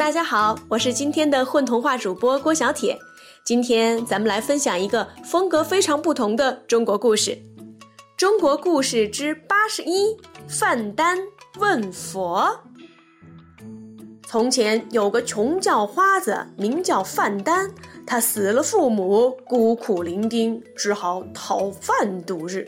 [0.00, 2.98] 大家好，我是今天的混童话主播郭小铁。
[3.44, 7.32] 今天咱们来分享一个风格非常不同的中国故事，
[8.16, 10.16] 《中国故事之八十一：
[10.48, 11.18] 范丹
[11.58, 12.62] 问佛》。
[14.26, 17.70] 从前有个穷叫花子，名叫范丹，
[18.06, 22.66] 他死了父母，孤苦伶仃，只好讨饭度日。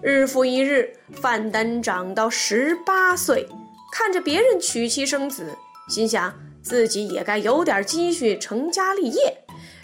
[0.00, 3.48] 日复一日，范丹长到十八岁，
[3.90, 5.58] 看着别人娶妻生子，
[5.88, 6.32] 心想。
[6.62, 9.36] 自己也该有点积蓄，成家立业。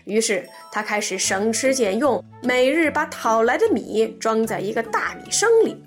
[0.05, 5.83] 于是他开始省吃俭用，每日把讨来的米装在一个大米生里。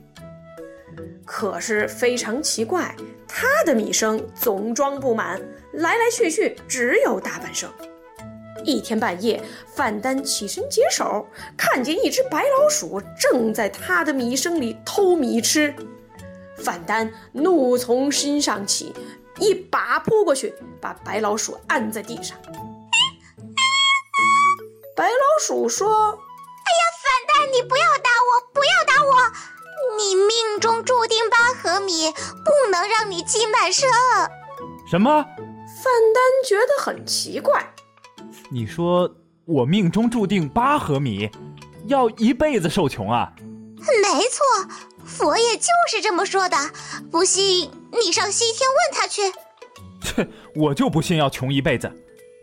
[1.26, 2.96] 可是非常奇怪，
[3.28, 5.40] 他的米生总装不满，
[5.74, 7.70] 来来去去只有大半升。
[8.66, 9.42] 一天半夜，
[9.74, 15.74] 范丹起身解手，看见一只白老鼠正在他的米生里偷米吃。
[16.58, 18.92] 范丹怒从心上起。
[19.40, 22.38] 一把扑过去，把白老鼠按在地上。
[24.96, 29.14] 白老鼠说：“哎呀，反蛋，你不要打我，不要打我！
[29.98, 33.90] 你命中注定八合米，不能让你鸡满生。”
[34.90, 35.24] 什么？
[35.82, 37.74] 范丹觉得很奇怪。
[38.50, 39.10] 你说
[39.46, 41.30] 我命中注定八合米，
[41.86, 43.32] 要一辈子受穷啊？
[44.02, 44.46] 没错，
[45.10, 46.56] 佛爷就是这么说的。
[47.12, 47.70] 不信。
[47.92, 49.22] 你上西天问他去。
[50.02, 51.92] 切， 我就不信要穷一辈子。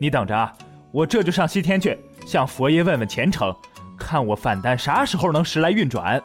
[0.00, 0.52] 你等着啊，
[0.92, 3.54] 我这就上西天去向佛爷问问前程，
[3.98, 6.20] 看我范丹啥时候能时来运转。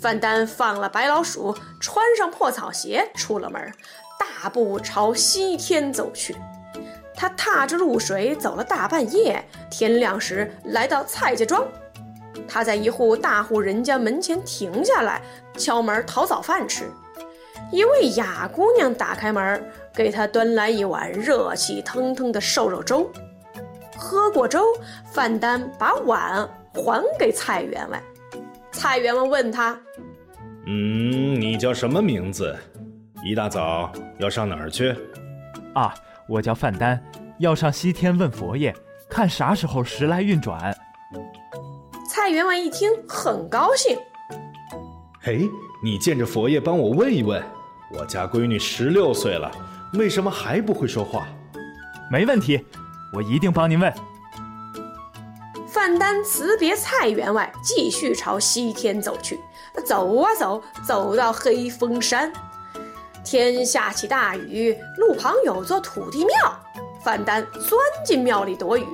[0.00, 3.60] 范丹放了白老鼠，穿上破草鞋，出了门，
[4.18, 6.36] 大步朝西天走去。
[7.14, 11.66] 他踏着露水走了大半夜，天亮时来到蔡家庄。
[12.48, 15.20] 他在一户大户人家门前停下来，
[15.56, 16.84] 敲门讨早饭吃。
[17.72, 23.10] 一位哑姑娘打开门，给他端来一碗热气腾腾的瘦肉粥。
[23.96, 24.62] 喝过粥，
[25.10, 28.00] 范丹把碗还给蔡员外。
[28.70, 29.76] 蔡员外问他
[30.66, 32.54] ：“嗯，你叫什么名字？
[33.24, 34.94] 一大早要上哪儿去
[35.74, 35.94] ？”“啊，
[36.28, 37.02] 我叫范丹，
[37.38, 38.72] 要上西天问佛爷，
[39.08, 40.76] 看啥时候时来运转。”
[42.26, 43.96] 蔡员外一听，很高兴。
[45.22, 45.48] “嘿，
[45.80, 47.40] 你见着佛爷帮我问一问。”
[47.96, 49.48] 我家闺女十六岁了，
[49.92, 51.28] 为什么还不会说话？
[52.10, 52.66] 没问题，
[53.14, 53.94] 我一定帮您问。
[55.68, 59.38] 范丹辞别蔡员外，继续朝西天走去。
[59.84, 62.32] 走啊走，走到黑风山，
[63.24, 66.34] 天下起大雨，路旁有座土地庙。
[67.04, 68.84] 范丹钻进庙里躲雨。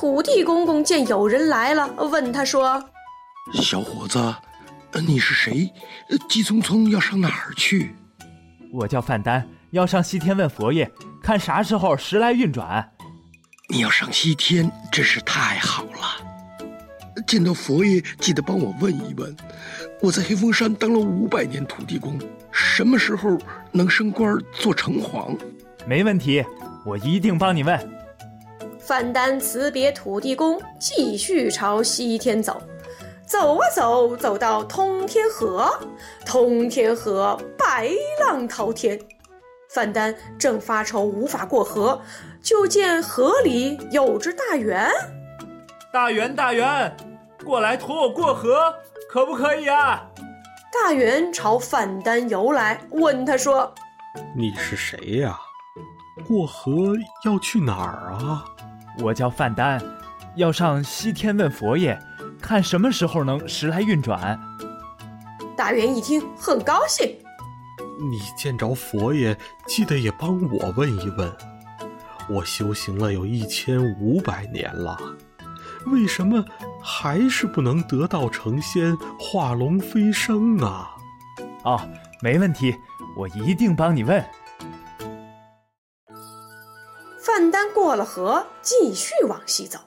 [0.00, 2.80] 土地公公见有人来了，问他说
[3.60, 4.32] ：“小伙子，
[5.04, 5.68] 你是谁？
[6.28, 7.96] 急匆匆要上哪儿去？”
[8.72, 10.88] 我叫范丹，要上西天问佛爷，
[11.20, 12.88] 看啥时候时来运转。
[13.70, 17.20] 你要上西天，真是太好了。
[17.26, 19.36] 见到佛爷，记得帮我问一问。
[20.00, 22.16] 我在黑风山当了五百年土地公，
[22.52, 23.36] 什么时候
[23.72, 25.36] 能升官做城隍？
[25.88, 26.44] 没问题，
[26.86, 27.97] 我一定帮你问。
[28.88, 32.62] 范丹辞别土地公，继续朝西天走。
[33.26, 35.70] 走啊走，走到通天河，
[36.24, 38.98] 通天河白浪滔天。
[39.68, 42.00] 范丹正发愁无法过河，
[42.42, 44.90] 就见河里有只大猿。
[45.92, 46.96] 大猿，大猿，
[47.44, 48.74] 过来驮我过河，
[49.10, 50.02] 可不可以啊？
[50.72, 53.70] 大猿朝范丹游来，问他说
[54.34, 55.38] ：“你是谁呀？
[56.26, 56.70] 过河
[57.26, 58.46] 要去哪儿啊？”
[58.98, 59.80] 我叫范丹，
[60.36, 61.98] 要上西天问佛爷。
[62.40, 64.38] 看什么时候能时来运转？
[65.56, 67.06] 大元一听很高兴。
[68.10, 71.32] 你见着佛爷，记得也帮我问一问。
[72.28, 74.96] 我修行了有一千五百年了，
[75.86, 76.44] 为什么
[76.80, 80.90] 还是不能得道成仙、化龙飞升啊？
[81.64, 81.80] 哦，
[82.22, 82.76] 没问题，
[83.16, 84.24] 我一定帮你问。
[87.38, 89.78] 范丹过了河，继续往西走，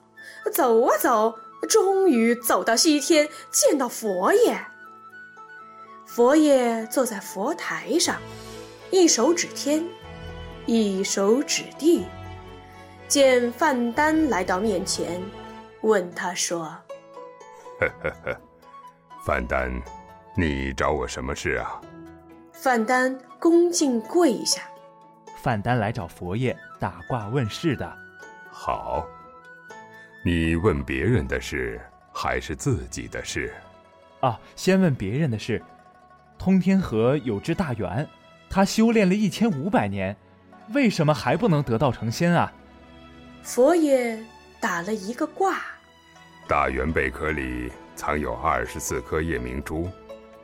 [0.54, 1.38] 走啊走。
[1.68, 4.58] 终于走到西天，见到佛爷。
[6.06, 8.16] 佛爷坐在佛台上，
[8.90, 9.86] 一手指天，
[10.66, 12.06] 一手指地。
[13.10, 15.22] 见范丹来到面前，
[15.82, 16.64] 问他说
[17.82, 18.42] ：“呵呵呵，
[19.26, 19.70] 范丹，
[20.38, 21.82] 你找我什么事啊？”
[22.54, 24.62] 范丹恭敬跪下。
[25.44, 27.98] 范丹来找佛爷打卦问事的。
[28.50, 29.08] 好。
[30.26, 31.80] 你问别人的事
[32.12, 33.54] 还是自己的事？
[34.20, 35.62] 啊，先问别人的事。
[36.40, 38.08] 通天河有只大猿，
[38.50, 40.16] 它修炼了一千五百年，
[40.74, 42.52] 为什么还不能得道成仙啊？
[43.44, 44.20] 佛爷
[44.60, 45.58] 打了一个卦，
[46.48, 49.90] 大猿贝壳里藏有二十四颗夜明珠，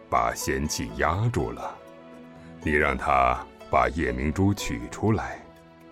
[0.07, 1.75] 把仙气压住了。
[2.61, 5.39] 你让他把夜明珠取出来，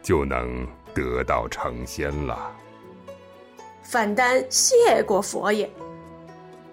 [0.05, 2.51] 就能得道成仙了。
[3.81, 5.67] 范丹谢过佛爷。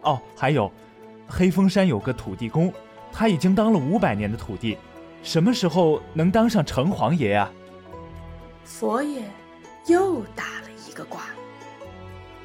[0.03, 0.71] 哦，还有，
[1.27, 2.71] 黑风山有个土地公，
[3.11, 4.77] 他已经当了五百年的土地，
[5.23, 7.51] 什么时候能当上城隍爷啊？
[8.67, 9.23] 佛爷
[9.87, 11.23] 又打了一个卦。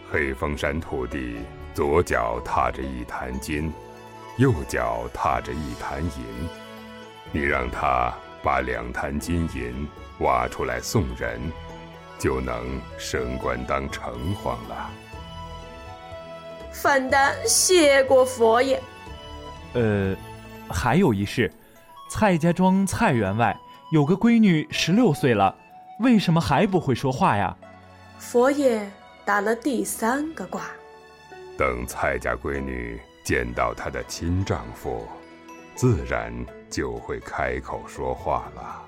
[0.09, 1.39] 黑风山土地
[1.73, 3.73] 左脚踏着一坛金，
[4.37, 6.49] 右脚踏着一坛银，
[7.33, 9.85] 你让他把两坛金银
[10.19, 11.39] 挖出来送人，
[12.17, 14.89] 就能升官当城隍了。
[16.71, 18.81] 范丹谢过佛爷。
[19.73, 20.15] 呃，
[20.69, 21.51] 还有一事，
[22.09, 23.55] 蔡家庄蔡员外
[23.91, 25.55] 有个闺女十六岁了，
[25.99, 27.55] 为什么还不会说话呀？
[28.19, 28.89] 佛爷
[29.25, 30.61] 打了第三个卦。
[31.57, 35.07] 等蔡家闺女见到她的亲丈夫，
[35.75, 36.33] 自然
[36.69, 38.83] 就会开口说话了。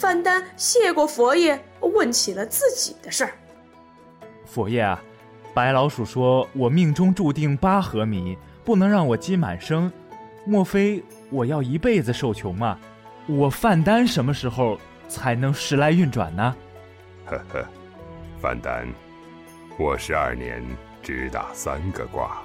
[0.00, 3.32] 范丹谢过佛爷，问起了自己的事儿。
[4.44, 5.00] 佛爷啊。
[5.54, 9.90] 白老鼠说：“我命中注定八合米，不能让我积满生。
[10.44, 11.00] 莫非
[11.30, 12.76] 我要一辈子受穷吗？
[13.28, 14.76] 我范丹什么时候
[15.06, 16.56] 才能时来运转呢？”
[17.24, 17.64] 呵呵，
[18.42, 18.92] 范丹，
[19.78, 20.60] 我十二年
[21.04, 22.42] 只打三个卦，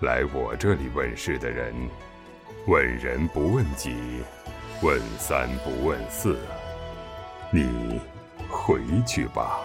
[0.00, 1.72] 来我这里问事的人，
[2.66, 3.94] 问人不问己，
[4.80, 6.38] 问三不问四。
[7.50, 8.00] 你
[8.48, 9.60] 回去吧。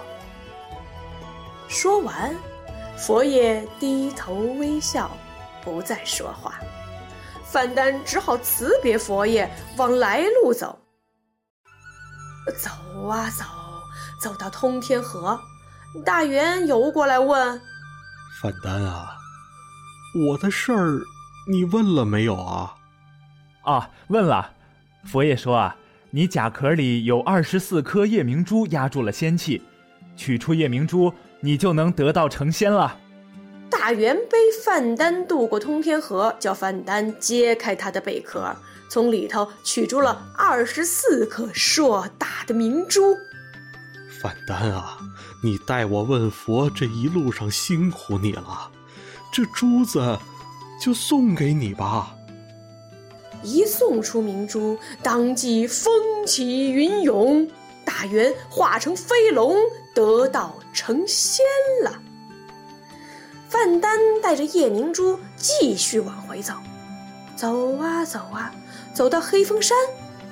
[1.67, 2.33] 说完，
[2.97, 5.11] 佛爷低头微笑，
[5.63, 6.55] 不再说话。
[7.45, 10.79] 范丹只好辞别佛爷，往来路走。
[12.57, 13.45] 走啊走，
[14.19, 15.39] 走到通天河，
[16.03, 17.61] 大元游过来问
[18.41, 19.15] ：“范丹啊，
[20.27, 21.01] 我的事儿
[21.47, 22.75] 你问了没有啊
[23.65, 24.51] ？”“啊，问了。
[25.03, 25.75] 佛爷说啊，
[26.11, 29.61] 你甲壳里有二十四颗夜明珠压住了仙气，
[30.15, 31.13] 取出夜明珠。”
[31.45, 32.97] 你就能得道成仙了。
[33.69, 38.55] 大元背范丹渡过通天河，叫范丹揭开他的贝壳，
[38.89, 43.13] 从里头取出了二十四颗硕大的明珠。
[44.21, 44.97] 范丹啊，
[45.43, 48.71] 你代我问佛这一路上辛苦你了，
[49.33, 50.17] 这珠子
[50.81, 52.15] 就送给你吧。
[53.43, 55.93] 一送出明珠，当即风
[56.25, 57.47] 起云涌。
[57.85, 59.57] 大元化成飞龙，
[59.93, 61.45] 得道成仙
[61.83, 61.99] 了。
[63.49, 66.53] 范丹带着夜明珠继续往回走，
[67.35, 68.51] 走啊走啊，
[68.93, 69.77] 走到黑风山，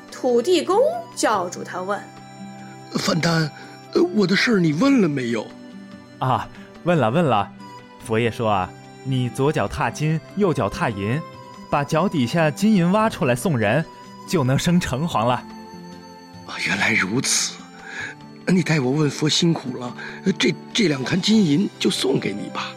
[0.09, 0.79] 土地公
[1.13, 2.01] 叫住他问
[2.97, 3.51] ：“范丹，
[4.15, 5.45] 我的事儿你问了没有
[6.19, 6.47] ？”“啊，
[6.83, 7.51] 问了问了。”
[8.03, 8.71] 佛爷说：“啊，
[9.03, 11.21] 你左脚踏金，右脚踏银，
[11.71, 13.83] 把脚底下金银挖出来送人，
[14.27, 15.43] 就能升城隍了。”
[16.67, 17.53] 原来如此，
[18.47, 19.95] 你代我问佛辛苦了。
[20.37, 22.75] 这这两坛金银就送给你吧。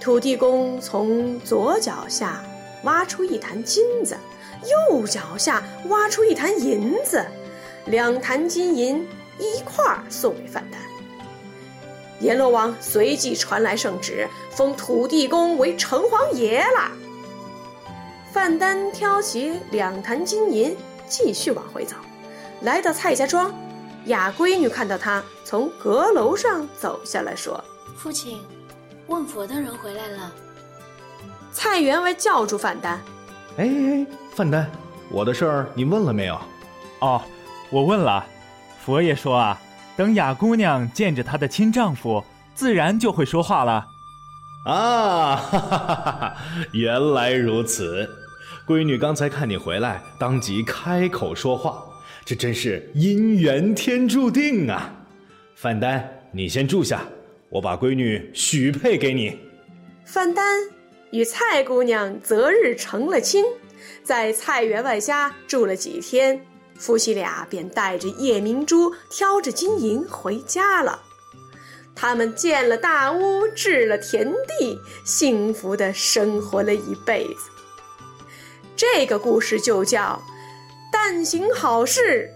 [0.00, 2.42] 土地公从左脚下
[2.84, 4.16] 挖出一坛金子，
[4.90, 7.24] 右脚下挖出一坛银子，
[7.86, 9.06] 两坛金银
[9.38, 10.80] 一块儿送给范丹。
[12.20, 16.90] 阎罗王随即传来圣旨，封土地公为城隍爷了。
[18.34, 20.76] 范丹挑起两坛金银，
[21.06, 21.94] 继续往回走。
[22.62, 23.54] 来到蔡家庄，
[24.06, 27.62] 雅闺女看到他从阁楼上走下来，说
[27.96, 28.40] ：“父亲，
[29.06, 30.32] 问佛的人回来了。”
[31.54, 33.00] 蔡员外叫住范丹
[33.56, 34.68] ：“哎哎，范丹，
[35.12, 36.36] 我的事儿你问了没有
[36.98, 37.22] ？”“哦，
[37.70, 38.26] 我问了。
[38.84, 39.56] 佛爷说啊，
[39.96, 43.86] 等雅姑娘见着她的亲丈夫，自然就会说话了。
[44.66, 46.36] ”“啊，哈哈哈哈
[46.72, 48.22] 原来如此。
[48.66, 51.84] 闺女刚才看你回来，当即开口说话。”
[52.24, 54.90] 这真是姻缘天注定啊！
[55.54, 57.06] 范丹，你先住下，
[57.50, 59.38] 我把闺女许配给你。
[60.06, 60.62] 范丹
[61.10, 63.44] 与蔡姑娘择日成了亲，
[64.02, 66.40] 在蔡员外家住了几天，
[66.78, 71.02] 夫妻俩便带着夜明珠，挑着金银回家了。
[71.94, 74.26] 他们建了大屋，置了田
[74.58, 77.50] 地，幸福的生活了一辈子。
[78.92, 80.20] 这个故事就叫。
[80.92, 82.30] 但行好事，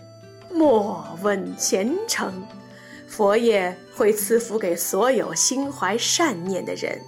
[0.51, 2.43] 莫问前程。
[3.07, 7.01] 佛爷会赐福给所有心怀善念的人。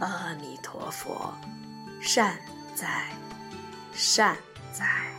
[0.00, 1.32] 阿弥陀佛，
[2.00, 2.36] 善
[2.74, 3.10] 哉，
[3.92, 4.36] 善
[4.72, 5.13] 哉。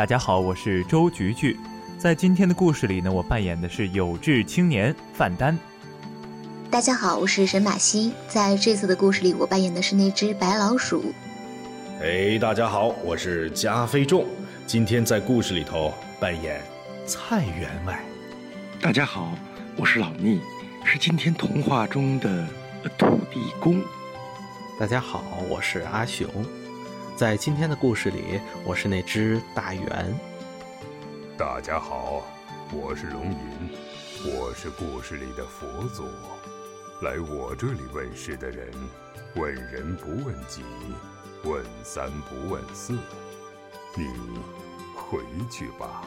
[0.00, 1.60] 大家好，我是周菊菊。
[1.98, 5.58] 在今天的故事里呢，我扮演的是有志青年范丹。
[6.70, 8.14] 大家好，我是沈马西。
[8.26, 11.12] 在这次的故事里，我扮演的是那只白老鼠。
[12.00, 14.24] 哎，大家好，我是加菲仲。
[14.66, 16.62] 今天在故事里头扮演
[17.04, 18.02] 蔡员外。
[18.80, 19.34] 大家好，
[19.76, 20.38] 我是老聂，
[20.82, 22.46] 是今天童话中的
[22.96, 23.78] 土地公。
[24.78, 26.26] 大家好，我是阿雄。
[27.20, 30.18] 在今天的故事里，我是那只大猿。
[31.36, 32.22] 大家好，
[32.72, 33.68] 我是龙吟，
[34.24, 36.04] 我是故事里的佛祖。
[37.02, 38.72] 来我这里问事的人，
[39.36, 40.62] 问人不问己，
[41.44, 42.94] 问三不问四。
[43.94, 44.06] 你
[44.96, 46.02] 回去吧。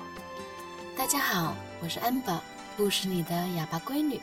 [0.97, 2.41] 大家好，我是安宝，
[2.75, 4.19] 故事里的哑巴闺女。